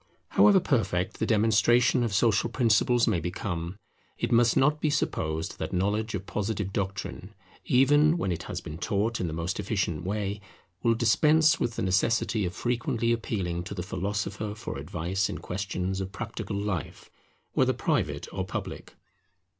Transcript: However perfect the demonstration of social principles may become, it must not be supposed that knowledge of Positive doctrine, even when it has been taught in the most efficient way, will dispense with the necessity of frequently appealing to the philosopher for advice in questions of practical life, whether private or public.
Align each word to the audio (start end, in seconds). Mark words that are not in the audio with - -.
However 0.29 0.59
perfect 0.59 1.19
the 1.19 1.27
demonstration 1.27 2.01
of 2.03 2.11
social 2.11 2.49
principles 2.49 3.05
may 3.07 3.19
become, 3.19 3.77
it 4.17 4.31
must 4.31 4.57
not 4.57 4.81
be 4.81 4.89
supposed 4.89 5.59
that 5.59 5.73
knowledge 5.73 6.15
of 6.15 6.25
Positive 6.25 6.73
doctrine, 6.73 7.35
even 7.65 8.17
when 8.17 8.31
it 8.31 8.41
has 8.49 8.61
been 8.61 8.79
taught 8.79 9.21
in 9.21 9.27
the 9.27 9.31
most 9.31 9.59
efficient 9.59 10.03
way, 10.03 10.41
will 10.81 10.95
dispense 10.95 11.59
with 11.59 11.75
the 11.75 11.83
necessity 11.83 12.45
of 12.47 12.55
frequently 12.55 13.11
appealing 13.11 13.63
to 13.65 13.75
the 13.75 13.83
philosopher 13.83 14.55
for 14.55 14.79
advice 14.79 15.29
in 15.29 15.37
questions 15.37 16.01
of 16.01 16.11
practical 16.11 16.55
life, 16.55 17.11
whether 17.53 17.71
private 17.71 18.27
or 18.33 18.43
public. 18.43 18.95